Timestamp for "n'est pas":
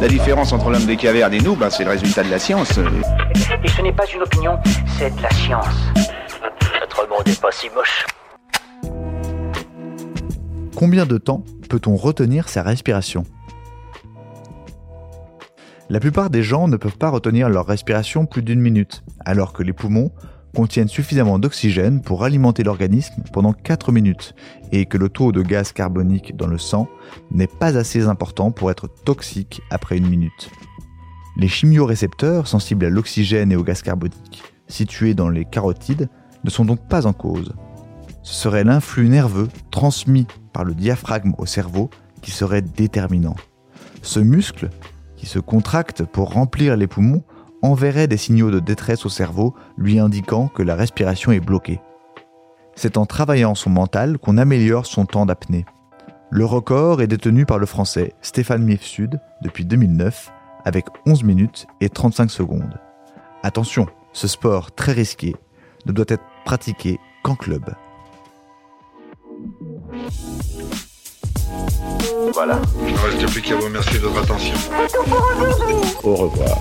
3.82-4.06, 7.26-7.52, 27.30-27.76